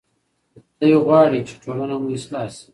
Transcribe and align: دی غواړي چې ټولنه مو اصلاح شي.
دی 0.79 0.93
غواړي 1.05 1.39
چې 1.47 1.55
ټولنه 1.63 1.95
مو 2.01 2.09
اصلاح 2.17 2.47
شي. 2.55 2.65